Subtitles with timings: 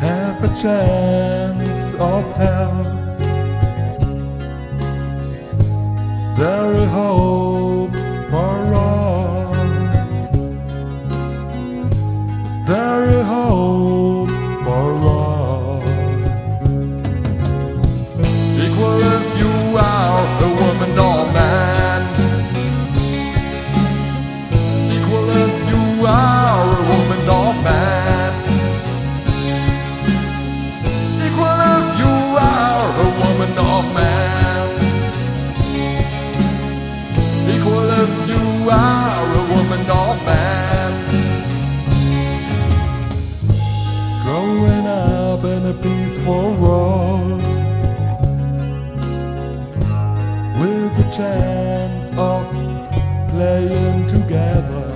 [0.00, 3.18] Have a chance of health.
[6.38, 7.31] There a hope.
[26.12, 28.32] Are a woman or man.
[31.26, 32.14] Equal if you
[32.50, 34.68] are a woman or man.
[37.54, 40.92] Equal if you are a woman or man.
[44.24, 47.42] Growing up in a peaceful world
[50.60, 52.42] with the chance of
[53.30, 54.91] playing together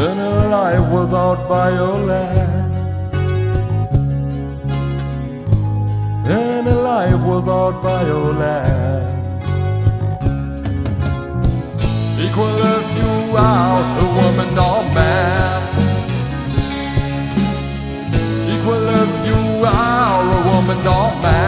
[0.00, 2.98] in a life without violence.
[6.24, 9.10] In a life without violence.
[12.24, 15.60] Equal if you are a woman or man.
[18.54, 21.39] Equal if you are a woman or man.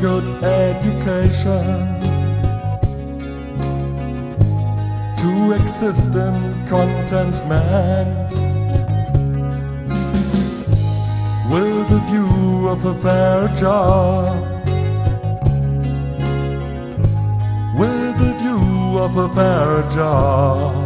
[0.00, 1.64] Good education
[5.16, 8.30] to exist in contentment
[11.50, 14.42] with a view of a fair job
[17.78, 20.85] with a view of a fair job